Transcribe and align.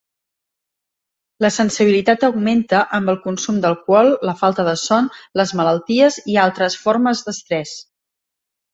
La 1.45 1.51
sensibilitat 1.57 2.25
augmenta 2.29 2.81
amb 2.99 3.13
el 3.15 3.21
consum 3.27 3.61
d'alcohol, 3.67 4.11
la 4.31 4.37
falta 4.43 4.67
de 4.71 4.75
son, 4.87 5.13
les 5.43 5.57
malalties 5.63 6.21
i 6.35 6.43
altres 6.49 6.83
formes 6.89 7.27
d'estrès. 7.31 7.81